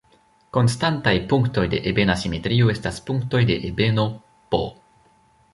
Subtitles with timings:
[0.57, 4.07] Konstantaj punktoj de ebena simetrio estas punktoj de ebeno
[4.55, 4.65] "P".